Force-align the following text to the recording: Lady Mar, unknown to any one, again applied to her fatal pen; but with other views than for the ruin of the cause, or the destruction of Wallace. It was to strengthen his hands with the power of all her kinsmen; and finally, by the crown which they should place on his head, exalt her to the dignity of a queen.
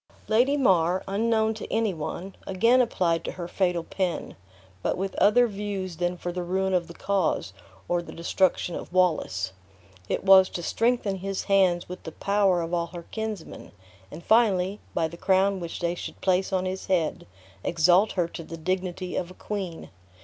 Lady 0.27 0.57
Mar, 0.57 1.03
unknown 1.07 1.53
to 1.53 1.71
any 1.71 1.93
one, 1.93 2.35
again 2.47 2.81
applied 2.81 3.23
to 3.23 3.33
her 3.33 3.47
fatal 3.47 3.83
pen; 3.83 4.35
but 4.81 4.97
with 4.97 5.13
other 5.17 5.45
views 5.45 5.97
than 5.97 6.17
for 6.17 6.31
the 6.31 6.41
ruin 6.41 6.73
of 6.73 6.87
the 6.87 6.93
cause, 6.95 7.53
or 7.87 8.01
the 8.01 8.11
destruction 8.11 8.73
of 8.73 8.91
Wallace. 8.91 9.51
It 10.09 10.23
was 10.23 10.49
to 10.49 10.63
strengthen 10.63 11.17
his 11.17 11.43
hands 11.43 11.87
with 11.87 12.01
the 12.01 12.13
power 12.13 12.63
of 12.63 12.73
all 12.73 12.87
her 12.87 13.03
kinsmen; 13.11 13.73
and 14.09 14.23
finally, 14.23 14.79
by 14.95 15.07
the 15.07 15.17
crown 15.17 15.59
which 15.59 15.79
they 15.81 15.93
should 15.93 16.19
place 16.19 16.51
on 16.51 16.65
his 16.65 16.87
head, 16.87 17.27
exalt 17.63 18.13
her 18.13 18.27
to 18.29 18.43
the 18.43 18.57
dignity 18.57 19.15
of 19.15 19.29
a 19.29 19.35
queen. 19.35 19.91